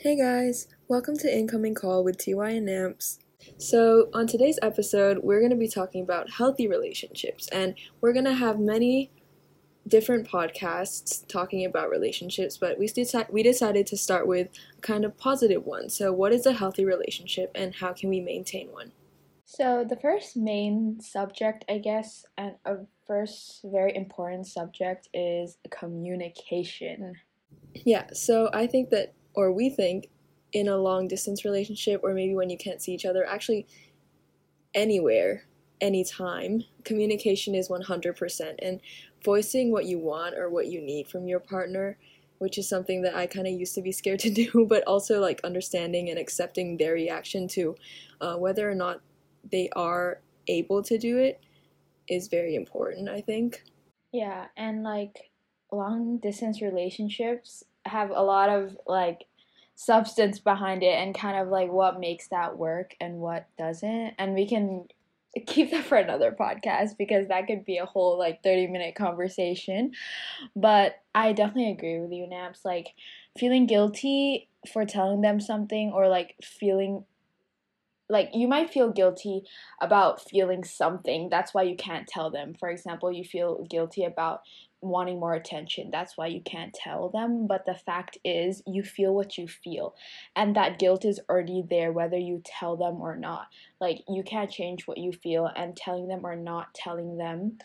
[0.00, 3.18] Hey guys, welcome to Incoming Call with TY and Namps.
[3.56, 8.24] So, on today's episode, we're going to be talking about healthy relationships, and we're going
[8.26, 9.10] to have many
[9.88, 14.46] different podcasts talking about relationships, but we, deci- we decided to start with
[14.78, 15.90] a kind of positive one.
[15.90, 18.92] So, what is a healthy relationship, and how can we maintain one?
[19.46, 27.16] So, the first main subject, I guess, and a first very important subject is communication.
[27.74, 30.08] Yeah, so I think that, or we think,
[30.52, 33.68] in a long distance relationship, or maybe when you can't see each other, actually
[34.74, 35.44] anywhere,
[35.80, 38.54] anytime, communication is 100%.
[38.60, 38.80] And
[39.24, 41.96] voicing what you want or what you need from your partner,
[42.38, 45.20] which is something that I kind of used to be scared to do, but also
[45.20, 47.76] like understanding and accepting their reaction to
[48.20, 49.00] uh, whether or not
[49.52, 51.40] they are able to do it
[52.08, 53.62] is very important, I think.
[54.12, 55.30] Yeah, and like
[55.70, 59.27] long distance relationships have a lot of like
[59.80, 64.12] substance behind it and kind of like what makes that work and what doesn't.
[64.18, 64.88] And we can
[65.46, 69.92] keep that for another podcast because that could be a whole like 30 minute conversation.
[70.56, 72.64] But I definitely agree with you, Namps.
[72.64, 72.88] Like
[73.38, 77.04] feeling guilty for telling them something or like feeling
[78.08, 79.42] like you might feel guilty
[79.80, 84.40] about feeling something that's why you can't tell them for example you feel guilty about
[84.80, 85.90] wanting more attention.
[85.90, 89.94] That's why you can't tell them but the fact is you feel what you feel
[90.36, 93.46] and that guilt is already there whether you tell them or not.
[93.80, 97.58] Like you can't change what you feel and telling them or not telling them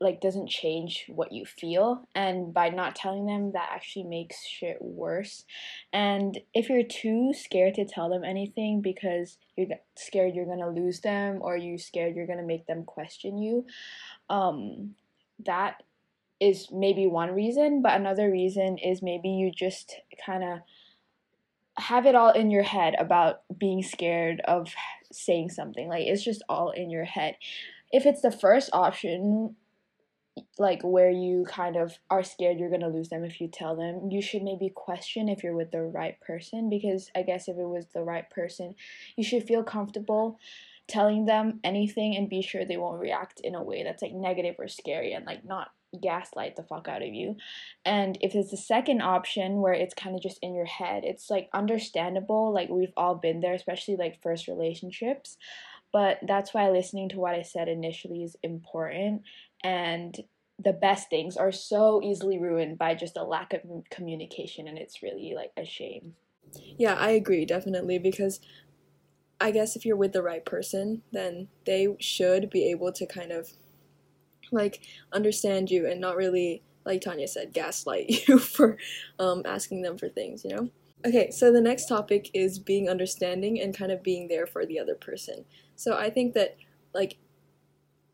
[0.00, 2.08] like doesn't change what you feel.
[2.14, 5.44] And by not telling them that actually makes shit worse.
[5.92, 11.00] And if you're too scared to tell them anything because you're scared you're to lose
[11.00, 13.66] them or you're scared you're to make them question you
[14.30, 14.94] um
[15.44, 15.82] that
[16.40, 20.60] is maybe one reason but another reason is maybe you just kind of
[21.80, 24.72] have it all in your head about being scared of
[25.12, 25.88] saying something.
[25.88, 27.36] Like it's just all in your head.
[27.90, 29.56] If it's the first option
[30.58, 33.74] like where you kind of are scared you're going to lose them if you tell
[33.74, 37.58] them you should maybe question if you're with the right person because i guess if
[37.58, 38.74] it was the right person
[39.16, 40.38] you should feel comfortable
[40.86, 44.54] telling them anything and be sure they won't react in a way that's like negative
[44.58, 47.36] or scary and like not gaslight the fuck out of you.
[47.84, 51.30] And if it's the second option where it's kind of just in your head, it's
[51.30, 52.52] like understandable.
[52.52, 55.36] Like we've all been there, especially like first relationships.
[55.92, 59.22] But that's why listening to what I said initially is important
[59.64, 60.16] and
[60.62, 65.02] the best things are so easily ruined by just a lack of communication and it's
[65.02, 66.14] really like a shame
[66.78, 68.40] yeah i agree definitely because
[69.40, 73.32] i guess if you're with the right person then they should be able to kind
[73.32, 73.52] of
[74.50, 74.80] like
[75.12, 78.76] understand you and not really like tanya said gaslight you for
[79.18, 80.68] um, asking them for things you know?
[81.06, 84.78] Okay so the next topic is being understanding and kind of being there for the
[84.78, 85.44] other person.
[85.76, 86.56] So i think that
[86.94, 87.16] like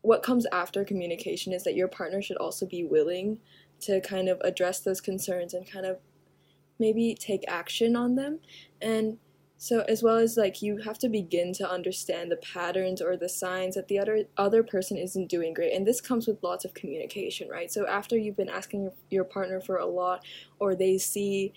[0.01, 3.39] what comes after communication is that your partner should also be willing
[3.81, 5.97] to kind of address those concerns and kind of
[6.79, 8.39] maybe take action on them.
[8.81, 9.17] And
[9.57, 13.29] so as well as like you have to begin to understand the patterns or the
[13.29, 16.73] signs that the other other person isn't doing great and this comes with lots of
[16.73, 20.23] communication right so after you've been asking your, your partner for a lot
[20.59, 21.53] or they see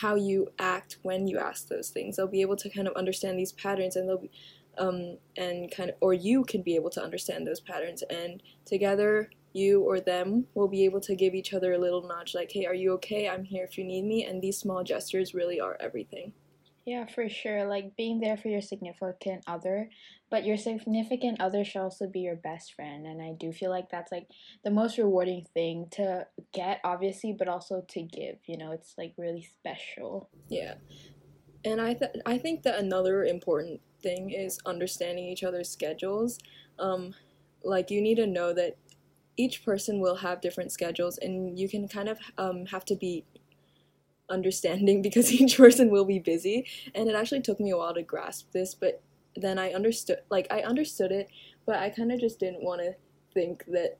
[0.00, 3.38] how you act when you ask those things they'll be able to kind of understand
[3.38, 4.30] these patterns and they'll be
[4.78, 9.30] um, and kind of, or you can be able to understand those patterns, and together
[9.52, 12.66] you or them will be able to give each other a little nudge, like, "Hey,
[12.66, 13.28] are you okay?
[13.28, 16.32] I'm here if you need me." And these small gestures really are everything.
[16.86, 17.66] Yeah, for sure.
[17.66, 19.90] Like being there for your significant other,
[20.30, 23.06] but your significant other should also be your best friend.
[23.06, 24.28] And I do feel like that's like
[24.62, 28.36] the most rewarding thing to get, obviously, but also to give.
[28.46, 30.30] You know, it's like really special.
[30.48, 30.74] Yeah.
[31.64, 36.38] And I, th- I think that another important thing is understanding each other's schedules.
[36.78, 37.14] Um,
[37.64, 38.76] like you need to know that
[39.36, 43.24] each person will have different schedules, and you can kind of um, have to be
[44.28, 46.66] understanding because each person will be busy.
[46.94, 49.02] And it actually took me a while to grasp this, but
[49.36, 50.18] then I understood.
[50.30, 51.28] Like I understood it,
[51.66, 52.94] but I kind of just didn't want to
[53.34, 53.98] think that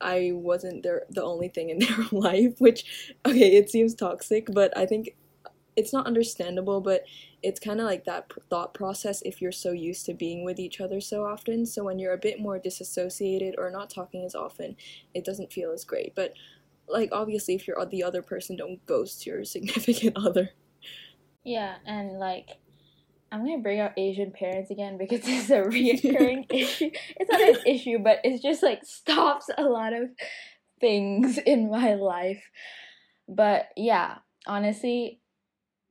[0.00, 4.76] I wasn't their the only thing in their life, which okay, it seems toxic, but
[4.76, 5.14] I think
[5.76, 7.04] it's not understandable, but
[7.42, 10.80] it's kind of like that thought process if you're so used to being with each
[10.80, 11.64] other so often.
[11.64, 14.76] So when you're a bit more disassociated or not talking as often,
[15.14, 16.14] it doesn't feel as great.
[16.14, 16.34] But
[16.90, 20.50] like obviously if you're uh, the other person don't ghost your significant other.
[21.44, 22.48] Yeah, and like
[23.32, 25.62] I'm gonna bring up Asian parents again because it's a
[26.12, 26.90] recurring issue.
[27.16, 30.10] It's not an issue, but it's just like stops a lot of
[30.80, 32.42] things in my life.
[33.28, 35.20] But yeah, honestly,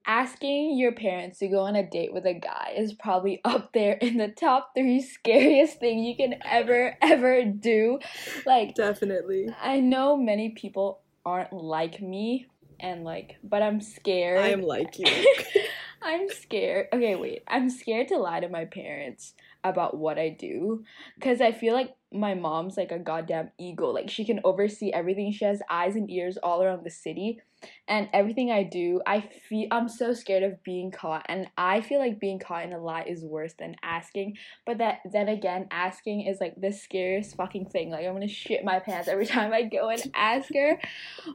[0.10, 3.94] asking your parents to go on a date with a guy is probably up there
[3.94, 8.00] in the top three scariest thing you can ever ever do.
[8.46, 9.48] Like definitely.
[9.62, 12.48] I know many people aren't like me
[12.80, 14.40] and like but i'm scared.
[14.40, 15.06] I am like you.
[16.02, 16.88] I'm scared.
[16.92, 17.44] Okay wait.
[17.48, 19.34] I'm scared to lie to my parents
[19.64, 20.84] about what i do
[21.16, 25.32] because i feel like my mom's like a goddamn eagle like she can oversee everything
[25.32, 27.40] she has eyes and ears all around the city
[27.88, 32.00] and everything I do, I feel I'm so scared of being caught, and I feel
[32.00, 34.38] like being caught in a lie is worse than asking.
[34.66, 37.90] But that then again, asking is like the scariest fucking thing.
[37.90, 40.80] Like I'm gonna shit my pants every time I go and ask her.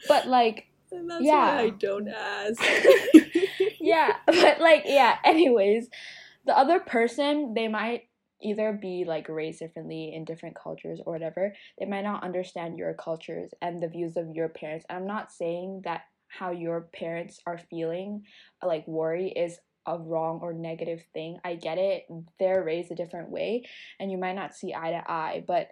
[0.09, 1.57] But like, and that's yeah.
[1.57, 2.63] why I don't ask.
[3.81, 5.17] yeah, but like yeah.
[5.25, 5.89] Anyways,
[6.47, 8.09] the other person they might
[8.45, 12.95] either be like raised differently in different cultures or whatever they might not understand your
[12.95, 14.85] cultures and the views of your parents.
[14.89, 18.23] And i'm not saying that how your parents are feeling
[18.63, 21.39] like worry is a wrong or negative thing.
[21.45, 22.07] I get it.
[22.39, 23.65] They're raised a different way
[24.01, 25.69] and you might not see eye to eye, but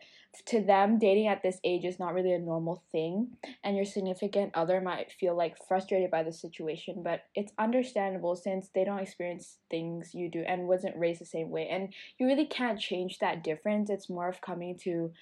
[0.47, 4.53] to them dating at this age is not really a normal thing and your significant
[4.55, 9.59] other might feel like frustrated by the situation, but it's understandable since they don't experience
[9.71, 11.69] things you do and wasn't raised the same way.
[11.69, 13.91] And you really can't change that difference.
[13.91, 15.13] It's more of coming to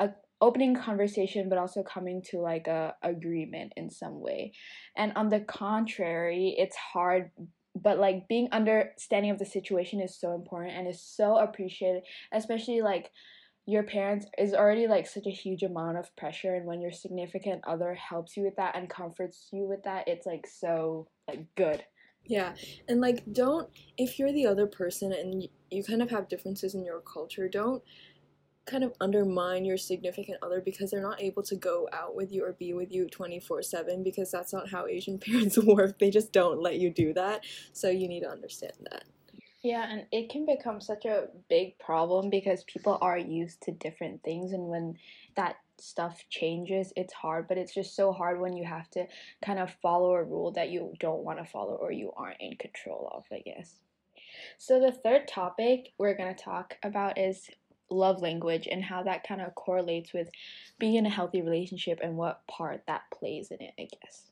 [0.00, 0.10] a
[0.40, 4.52] opening conversation but also coming to like a agreement in some way
[4.94, 7.30] and on the contrary it's hard
[7.82, 12.02] but like being understanding of the situation is so important and is so appreciated
[12.32, 13.10] especially like
[13.66, 17.60] your parents is already like such a huge amount of pressure and when your significant
[17.66, 21.84] other helps you with that and comforts you with that it's like so like good.
[22.24, 22.54] Yeah
[22.88, 26.84] and like don't if you're the other person and you kind of have differences in
[26.84, 27.82] your culture don't
[28.66, 32.44] kind of undermine your significant other because they're not able to go out with you
[32.44, 35.98] or be with you 24/7 because that's not how Asian parents work.
[35.98, 37.44] They just don't let you do that.
[37.72, 39.04] So you need to understand that.
[39.62, 44.22] Yeah, and it can become such a big problem because people are used to different
[44.22, 44.96] things and when
[45.34, 49.06] that stuff changes, it's hard, but it's just so hard when you have to
[49.44, 52.56] kind of follow a rule that you don't want to follow or you aren't in
[52.56, 53.78] control of, I guess.
[54.58, 57.48] So, the third topic we're going to talk about is
[57.90, 60.28] love language and how that kind of correlates with
[60.78, 64.30] being in a healthy relationship and what part that plays in it, I guess.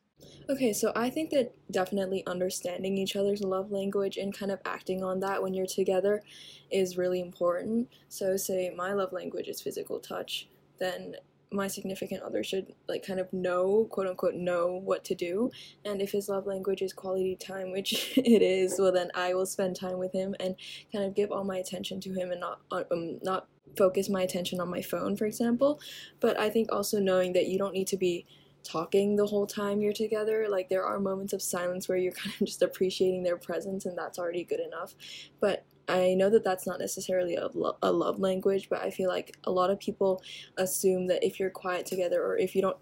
[0.48, 5.02] Okay, so I think that definitely understanding each other's love language and kind of acting
[5.02, 6.22] on that when you're together
[6.70, 7.88] is really important.
[8.08, 10.48] So, say my love language is physical touch,
[10.78, 11.16] then
[11.54, 15.50] my significant other should like kind of know quote unquote know what to do
[15.84, 19.46] and if his love language is quality time which it is well then i will
[19.46, 20.56] spend time with him and
[20.92, 24.60] kind of give all my attention to him and not um, not focus my attention
[24.60, 25.80] on my phone for example
[26.20, 28.26] but i think also knowing that you don't need to be
[28.64, 30.46] talking the whole time you're together.
[30.48, 33.96] Like there are moments of silence where you're kind of just appreciating their presence, and
[33.96, 34.94] that's already good enough.
[35.40, 39.08] But I know that that's not necessarily a, lo- a love language, but I feel
[39.08, 40.22] like a lot of people
[40.56, 42.76] assume that if you're quiet together or if you don't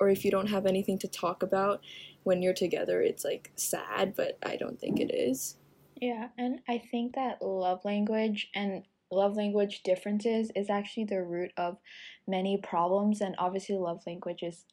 [0.00, 1.82] or if you don't have anything to talk about
[2.22, 5.56] when you're together, it's like sad, but I don't think it is.
[6.00, 11.52] Yeah, and I think that love language and love language differences is actually the root
[11.56, 11.76] of
[12.26, 14.64] many problems and obviously love languages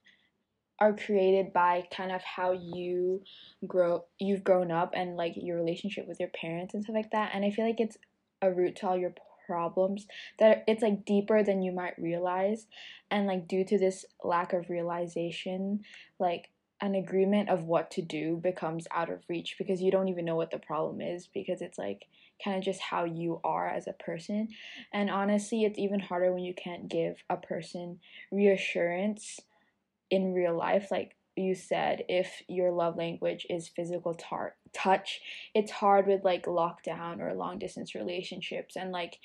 [0.80, 3.22] are created by kind of how you
[3.66, 7.32] grow you've grown up and like your relationship with your parents and stuff like that
[7.34, 7.98] and i feel like it's
[8.42, 9.14] a root to all your
[9.48, 10.06] problems
[10.40, 12.68] that it's like deeper than you might realize
[13.10, 15.80] and like due to this lack of realization
[16.20, 20.26] like an agreement of what to do becomes out of reach because you don't even
[20.26, 22.06] know what the problem is because it's like
[22.44, 24.48] kind of just how you are as a person
[24.94, 28.00] and honestly it's even harder when you can't give a person
[28.32, 29.40] reassurance
[30.10, 35.22] in real life like you said if your love language is physical tar- touch
[35.54, 39.20] it's hard with like lockdown or long distance relationships and like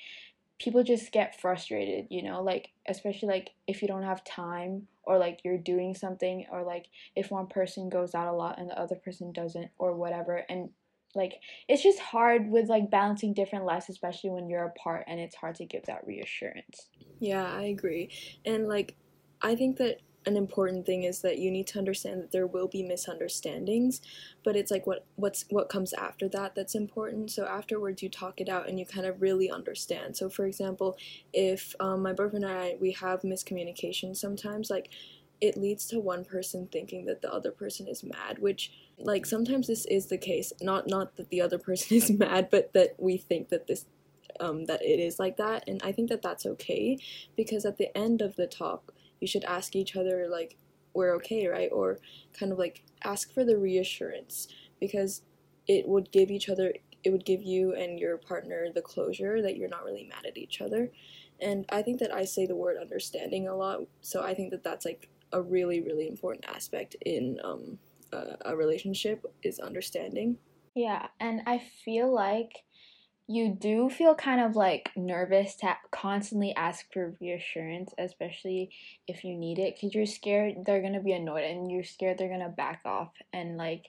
[0.59, 5.17] people just get frustrated you know like especially like if you don't have time or
[5.17, 8.79] like you're doing something or like if one person goes out a lot and the
[8.79, 10.45] other person doesn't or whatever.
[10.49, 10.69] And
[11.15, 15.35] like it's just hard with like balancing different lives especially when you're apart and it's
[15.35, 16.89] hard to give that reassurance.
[17.19, 18.09] Yeah i agree.
[18.45, 18.95] And like
[19.41, 22.67] i think that an important thing is that you need to understand that there will
[22.67, 24.01] be misunderstandings
[24.43, 27.31] but it's like what what's what comes after that that's important.
[27.31, 30.15] So afterwards you talk it out and you kind of really understand.
[30.17, 30.97] So for example
[31.33, 34.89] if um, my boyfriend and i we have miscommunication sometimes like
[35.41, 39.67] it leads to one person thinking that the other person is mad which like sometimes
[39.67, 40.53] this is the case.
[40.61, 43.85] Not not that the other person is mad but that we think that this
[44.39, 45.63] um, that it is like that.
[45.67, 46.97] And i think that that's okay
[47.35, 50.57] because at the end of the talk you should ask each other like
[50.93, 51.69] we're okay right?
[51.71, 51.99] Or
[52.37, 54.47] kind of like ask for the reassurance
[54.79, 55.21] because
[55.67, 59.57] it would give each other it would give you and your partner the closure that
[59.57, 60.91] you're not really mad at each other.
[61.41, 64.63] And i think that i say the word understanding a lot so i think that
[64.63, 67.79] that's like a really really important aspect in um,
[68.13, 70.37] a, a relationship is understanding.
[70.75, 72.63] Yeah and i feel like
[73.27, 78.69] you do feel kind of like nervous to constantly ask for reassurance, especially
[79.07, 82.29] if you need it, because you're scared they're gonna be annoyed and you're scared they're
[82.29, 83.11] gonna back off.
[83.31, 83.85] And like,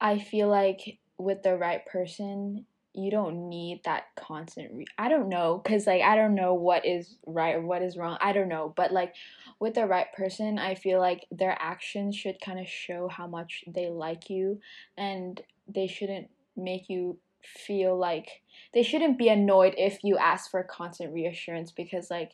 [0.00, 2.64] I feel like with the right person,
[2.94, 4.72] you don't need that constant.
[4.72, 7.96] Re- I don't know, cause like I don't know what is right or what is
[7.96, 8.18] wrong.
[8.20, 9.14] I don't know, but like
[9.58, 13.64] with the right person, I feel like their actions should kind of show how much
[13.66, 14.60] they like you,
[14.96, 18.42] and they shouldn't make you feel like
[18.74, 22.32] they shouldn't be annoyed if you ask for constant reassurance because like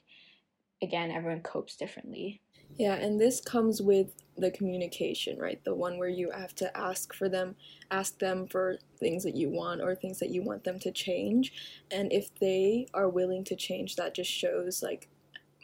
[0.82, 2.40] again everyone copes differently.
[2.78, 5.62] Yeah and this comes with the communication right?
[5.64, 7.54] The one where you have to ask for them
[7.90, 11.52] ask them for things that you want or things that you want them to change.
[11.90, 15.08] And if they are willing to change that just shows like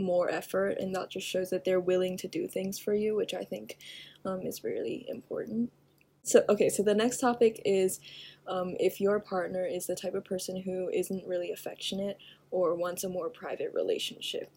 [0.00, 3.34] more effort and that just shows that they're willing to do things for you which
[3.34, 3.76] i think
[4.24, 5.70] um, is really important
[6.30, 8.00] so okay so the next topic is
[8.46, 12.18] um, if your partner is the type of person who isn't really affectionate
[12.50, 14.50] or wants a more private relationship.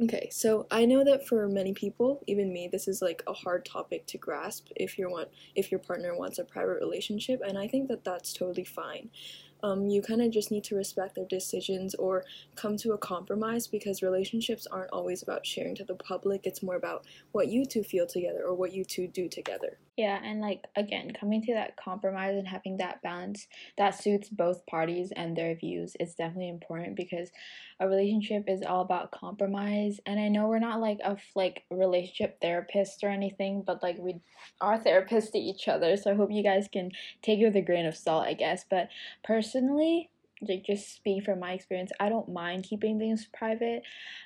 [0.00, 3.64] Okay, so I know that for many people, even me, this is like a hard
[3.64, 7.66] topic to grasp if you want if your partner wants a private relationship, and I
[7.66, 9.10] think that that's totally fine
[9.62, 12.24] um, you kind of just need to respect their decisions or
[12.54, 16.42] come to a compromise because relationships aren't always about sharing to the public.
[16.44, 19.78] It's more about what you two feel together or what you two do together.
[19.98, 24.64] Yeah, and like again, coming to that compromise and having that balance that suits both
[24.66, 27.32] parties and their views is definitely important because
[27.80, 29.98] a relationship is all about compromise.
[30.06, 34.20] And I know we're not like a like relationship therapist or anything, but like we
[34.60, 35.96] are therapists to each other.
[35.96, 38.64] So I hope you guys can take it with a grain of salt, I guess.
[38.70, 38.90] But
[39.24, 43.82] personally, like just speaking from my experience, I don't mind keeping things private,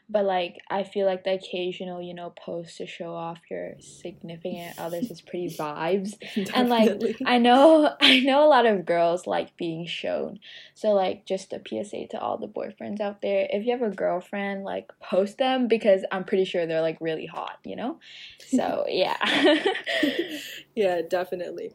[0.09, 4.79] but like I feel like the occasional, you know, post to show off your significant
[4.79, 6.15] others is pretty vibes.
[6.55, 10.41] and like I know I know a lot of girls like being shown.
[10.75, 13.95] So like just a PSA to all the boyfriends out there, if you have a
[13.95, 17.99] girlfriend, like post them because I'm pretty sure they're like really hot, you know?
[18.49, 19.17] So yeah.
[20.75, 21.73] yeah, definitely.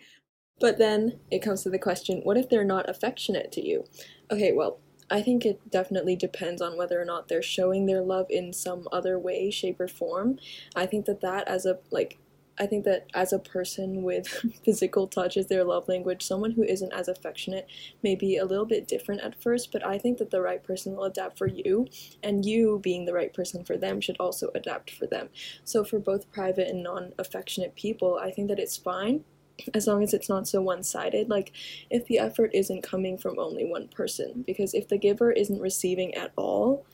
[0.60, 3.86] But then it comes to the question what if they're not affectionate to you?
[4.32, 4.80] Okay, well,
[5.10, 8.88] I think it definitely depends on whether or not they're showing their love in some
[8.92, 10.38] other way, shape, or form.
[10.76, 12.20] I think that that as a, like,
[12.60, 14.28] I think that as a person with
[14.66, 17.68] physical touch is their love language, someone who isn't as affectionate
[18.04, 20.96] may be a little bit different at first, but I think that the right person
[20.96, 21.88] will adapt for you,
[22.22, 25.30] and you being the right person for them should also adapt for them.
[25.64, 29.24] So, for both private and non affectionate people, I think that it's fine
[29.74, 31.30] as long as it's not so one sided.
[31.30, 31.52] Like,
[31.90, 36.14] if the effort isn't coming from only one person, because if the giver isn't receiving
[36.14, 36.86] at all,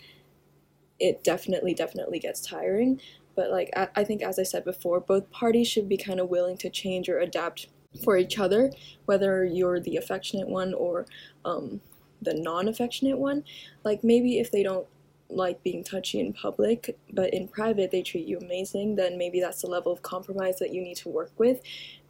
[0.99, 3.01] it definitely, definitely gets tiring.
[3.35, 6.29] But, like, I, I think, as I said before, both parties should be kind of
[6.29, 7.67] willing to change or adapt
[8.03, 8.71] for each other,
[9.05, 11.05] whether you're the affectionate one or
[11.45, 11.81] um,
[12.21, 13.43] the non affectionate one.
[13.83, 14.87] Like, maybe if they don't
[15.29, 19.61] like being touchy in public, but in private they treat you amazing, then maybe that's
[19.61, 21.61] the level of compromise that you need to work with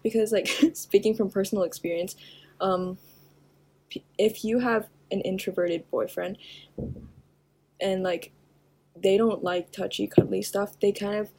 [0.03, 2.15] because like speaking from personal experience
[2.61, 2.97] um,
[4.17, 6.37] if you have an introverted boyfriend
[7.79, 8.31] and like
[8.95, 11.31] they don't like touchy cuddly stuff they kind of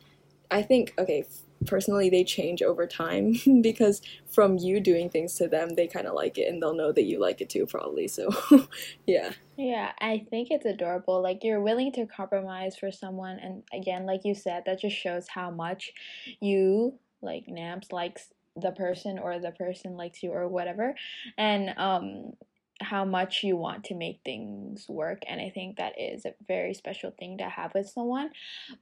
[0.51, 1.25] i think okay
[1.67, 6.15] personally they change over time because from you doing things to them they kind of
[6.15, 8.29] like it and they'll know that you like it too probably so
[9.07, 9.33] yeah.
[9.57, 14.25] Yeah i think it's adorable like you're willing to compromise for someone and again like
[14.25, 15.93] you said that just shows how much
[16.41, 20.95] you like Namps likes the person or the person likes you or whatever
[21.37, 22.33] and um
[22.81, 26.75] how much you want to make things work and i think that is a very
[26.75, 28.31] special thing to have with someone.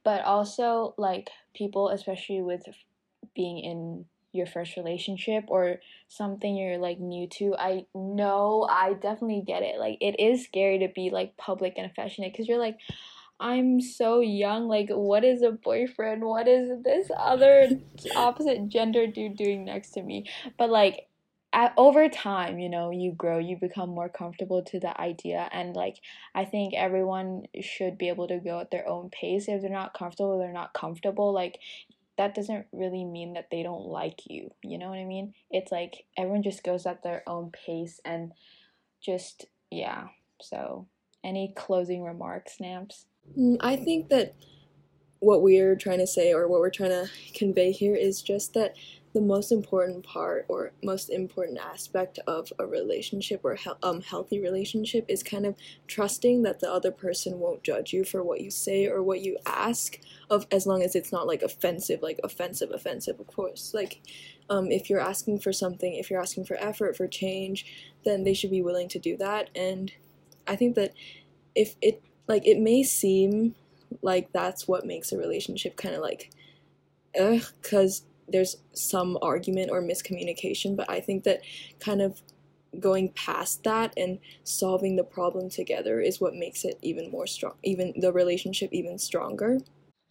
[0.03, 2.67] But also like people especially with
[3.35, 5.77] being in your first relationship or
[6.07, 9.77] something you're like new to i know i definitely get it.
[9.77, 12.77] Like it is scary to be like public and affectionate because you're like
[13.43, 14.69] I'm so young.
[14.69, 16.23] Like, what is a boyfriend?
[16.23, 17.67] What is this other
[18.15, 20.29] opposite gender dude doing next to me?
[20.57, 21.07] But like,
[21.51, 25.75] at, over time, you know, you grow, you become more comfortable to the idea, and
[25.75, 25.97] like,
[26.33, 29.49] I think everyone should be able to go at their own pace.
[29.49, 31.33] If they're not comfortable, they're not comfortable.
[31.33, 31.59] Like,
[32.17, 34.51] that doesn't really mean that they don't like you.
[34.63, 35.33] You know what I mean?
[35.51, 38.31] It's like everyone just goes at their own pace and
[39.01, 40.07] just yeah.
[40.41, 40.87] So,
[41.25, 43.03] any closing remarks, Namps?
[43.37, 44.35] Mm, I think that
[45.19, 48.75] what we're trying to say or what we're trying to convey here is just that
[49.13, 54.39] the most important part or most important aspect of a relationship or he- um healthy
[54.39, 55.55] relationship is kind of
[55.87, 59.37] trusting that the other person won't judge you for what you say or what you
[59.45, 59.99] ask
[60.29, 63.73] of as long as it's not like offensive like offensive offensive of course.
[63.73, 64.01] Like
[64.49, 67.65] um, if you're asking for something if you're asking for effort for change
[68.05, 69.49] then they should be willing to do that.
[69.55, 69.91] And
[70.47, 70.93] i think that
[71.55, 73.55] if it like it may seem
[74.01, 76.31] like that's what makes a relationship kind of like
[77.19, 81.41] ugh because there's some argument or miscommunication but i think that
[81.79, 82.21] kind of
[82.79, 87.53] going past that and solving the problem together is what makes it even more strong
[87.63, 89.59] even the relationship even stronger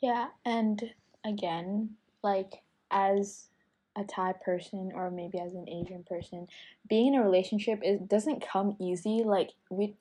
[0.02, 0.82] Yeah, and
[1.24, 1.90] again,
[2.24, 3.48] like as
[3.96, 6.48] a Thai person or maybe as an Asian person,
[6.88, 9.22] being in a relationship it doesn't come easy.
[9.24, 9.94] Like we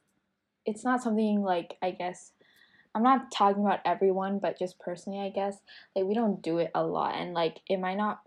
[0.65, 2.31] it's not something like I guess
[2.93, 5.57] I'm not talking about everyone, but just personally, I guess,
[5.95, 8.21] like we don't do it a lot and like it might not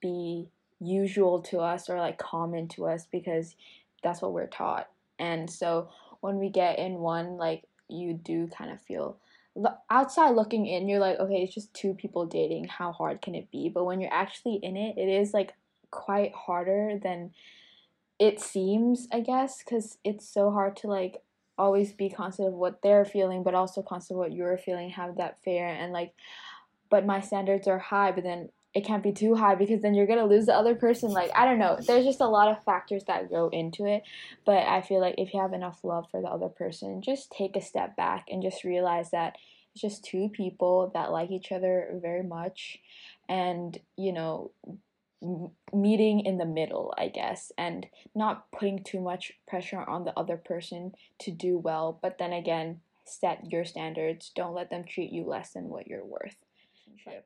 [0.00, 0.48] be
[0.80, 3.56] usual to us or like common to us because
[4.02, 4.88] that's what we're taught.
[5.18, 5.88] And so
[6.20, 9.18] when we get in one, like you do kind of feel
[9.90, 12.64] outside looking in, you're like, okay, it's just two people dating.
[12.64, 13.68] How hard can it be?
[13.68, 15.54] But when you're actually in it, it is like
[15.90, 17.30] quite harder than
[18.18, 21.22] it seems, I guess, because it's so hard to like
[21.56, 25.38] always be conscious of what they're feeling, but also of what you're feeling, have that
[25.44, 26.12] fair and like,
[26.90, 30.06] but my standards are high, but then it can't be too high because then you're
[30.06, 31.10] gonna lose the other person.
[31.10, 31.78] Like, I don't know.
[31.86, 34.02] There's just a lot of factors that go into it.
[34.44, 37.56] But I feel like if you have enough love for the other person, just take
[37.56, 39.36] a step back and just realize that
[39.72, 42.80] it's just two people that like each other very much
[43.28, 44.50] and, you know,
[45.72, 50.36] meeting in the middle, I guess, and not putting too much pressure on the other
[50.36, 51.98] person to do well.
[52.00, 54.30] But then again, set your standards.
[54.34, 56.36] Don't let them treat you less than what you're worth.
[57.02, 57.22] Sure.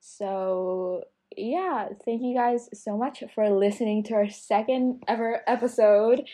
[0.00, 1.04] So,
[1.36, 6.24] yeah, thank you guys so much for listening to our second ever episode.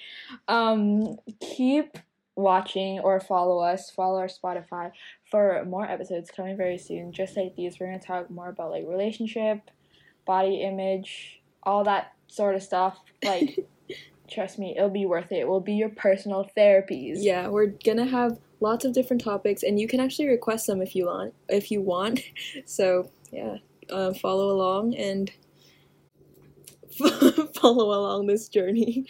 [0.49, 1.99] Um, keep
[2.37, 4.93] watching or follow us, follow our Spotify
[5.31, 7.13] for more episodes coming very soon.
[7.13, 9.71] Just like these, we're gonna talk more about like relationship,
[10.27, 12.99] body image, all that sort of stuff.
[13.25, 13.67] Like,
[14.31, 15.39] trust me, it'll be worth it.
[15.41, 17.17] It will be your personal therapies.
[17.19, 20.97] yeah we're gonna have lots of different topics and you can actually request them if
[20.97, 22.21] you want if you want
[22.65, 23.57] so yeah
[23.91, 25.31] uh, follow along and
[27.55, 29.07] follow along this journey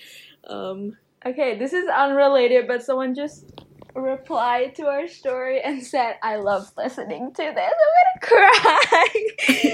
[0.49, 3.47] um Okay, this is unrelated, but someone just
[3.97, 7.73] replied to our story and said, I love listening to this.
[8.23, 8.53] I'm gonna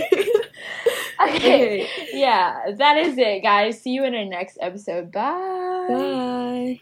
[0.09, 0.39] cry.
[1.21, 3.81] okay, okay yeah, that is it, guys.
[3.81, 5.13] See you in our next episode.
[5.13, 5.87] Bye.
[5.89, 6.81] bye